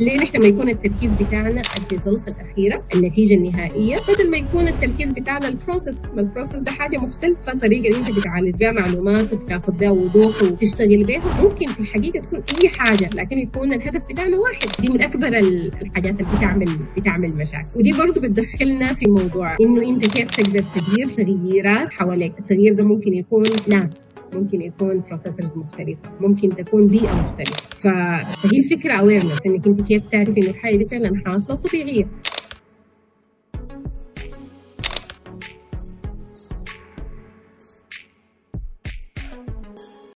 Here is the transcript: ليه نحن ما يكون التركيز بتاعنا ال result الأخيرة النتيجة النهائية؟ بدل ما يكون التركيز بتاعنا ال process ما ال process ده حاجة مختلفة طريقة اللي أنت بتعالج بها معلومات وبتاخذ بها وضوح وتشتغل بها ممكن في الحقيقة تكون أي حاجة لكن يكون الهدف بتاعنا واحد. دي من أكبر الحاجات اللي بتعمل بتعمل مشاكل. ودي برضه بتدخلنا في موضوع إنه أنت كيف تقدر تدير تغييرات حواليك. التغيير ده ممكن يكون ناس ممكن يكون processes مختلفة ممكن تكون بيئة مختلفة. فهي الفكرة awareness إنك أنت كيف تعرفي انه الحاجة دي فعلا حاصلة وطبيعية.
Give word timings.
ليه 0.00 0.16
نحن 0.16 0.40
ما 0.40 0.46
يكون 0.46 0.68
التركيز 0.68 1.12
بتاعنا 1.14 1.62
ال 1.78 1.85
result 1.85 2.28
الأخيرة 2.28 2.84
النتيجة 2.94 3.34
النهائية؟ 3.34 3.96
بدل 4.08 4.30
ما 4.30 4.36
يكون 4.36 4.68
التركيز 4.68 5.10
بتاعنا 5.10 5.48
ال 5.48 5.56
process 5.56 6.10
ما 6.14 6.20
ال 6.20 6.25
process 6.25 6.56
ده 6.56 6.70
حاجة 6.70 6.98
مختلفة 6.98 7.52
طريقة 7.58 7.88
اللي 7.88 8.08
أنت 8.08 8.18
بتعالج 8.18 8.54
بها 8.56 8.72
معلومات 8.72 9.32
وبتاخذ 9.32 9.72
بها 9.72 9.90
وضوح 9.90 10.42
وتشتغل 10.42 11.04
بها 11.04 11.42
ممكن 11.42 11.66
في 11.72 11.80
الحقيقة 11.80 12.20
تكون 12.20 12.40
أي 12.62 12.68
حاجة 12.68 13.10
لكن 13.14 13.38
يكون 13.38 13.72
الهدف 13.72 14.06
بتاعنا 14.10 14.36
واحد. 14.36 14.68
دي 14.80 14.88
من 14.88 15.02
أكبر 15.02 15.26
الحاجات 15.82 16.20
اللي 16.20 16.36
بتعمل 16.38 16.68
بتعمل 16.96 17.36
مشاكل. 17.36 17.66
ودي 17.76 17.92
برضه 17.92 18.20
بتدخلنا 18.20 18.94
في 18.94 19.10
موضوع 19.10 19.56
إنه 19.60 19.88
أنت 19.88 20.06
كيف 20.06 20.30
تقدر 20.30 20.62
تدير 20.62 21.08
تغييرات 21.08 21.92
حواليك. 21.92 22.32
التغيير 22.38 22.74
ده 22.74 22.84
ممكن 22.84 23.12
يكون 23.14 23.46
ناس 23.68 24.16
ممكن 24.32 24.62
يكون 24.62 25.02
processes 25.08 25.56
مختلفة 25.58 26.02
ممكن 26.20 26.54
تكون 26.54 26.86
بيئة 26.86 27.14
مختلفة. 27.14 27.60
فهي 27.70 28.58
الفكرة 28.58 28.94
awareness 28.94 29.46
إنك 29.46 29.66
أنت 29.66 29.80
كيف 29.90 30.06
تعرفي 30.06 30.40
انه 30.40 30.50
الحاجة 30.50 30.76
دي 30.76 30.84
فعلا 30.84 31.22
حاصلة 31.26 31.56
وطبيعية. 31.56 32.04